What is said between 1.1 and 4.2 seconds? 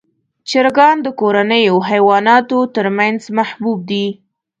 کورنیو حیواناتو تر منځ محبوب دي.